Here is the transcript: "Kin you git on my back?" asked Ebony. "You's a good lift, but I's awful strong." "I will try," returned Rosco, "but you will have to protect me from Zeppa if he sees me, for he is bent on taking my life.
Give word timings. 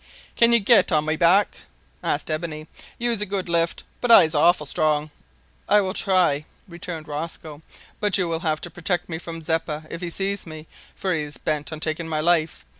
"Kin 0.35 0.51
you 0.51 0.59
git 0.59 0.91
on 0.91 1.05
my 1.05 1.15
back?" 1.15 1.55
asked 2.01 2.31
Ebony. 2.31 2.65
"You's 2.97 3.21
a 3.21 3.25
good 3.27 3.47
lift, 3.47 3.83
but 4.01 4.09
I's 4.09 4.33
awful 4.33 4.65
strong." 4.65 5.11
"I 5.69 5.79
will 5.81 5.93
try," 5.93 6.45
returned 6.67 7.07
Rosco, 7.07 7.61
"but 7.99 8.17
you 8.17 8.27
will 8.27 8.39
have 8.39 8.61
to 8.61 8.71
protect 8.71 9.09
me 9.09 9.19
from 9.19 9.43
Zeppa 9.43 9.85
if 9.91 10.01
he 10.01 10.09
sees 10.09 10.47
me, 10.47 10.65
for 10.95 11.13
he 11.13 11.21
is 11.21 11.37
bent 11.37 11.71
on 11.71 11.79
taking 11.79 12.07
my 12.07 12.19
life. 12.19 12.65